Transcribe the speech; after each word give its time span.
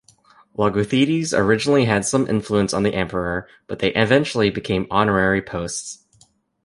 Logothetes 0.57 1.31
originally 1.31 1.85
had 1.85 2.03
some 2.07 2.27
influence 2.27 2.73
on 2.73 2.81
the 2.81 2.95
emperor, 2.95 3.47
but 3.67 3.77
they 3.77 3.93
eventually 3.93 4.49
became 4.49 4.87
honorary 4.89 5.43
posts. 5.43 6.03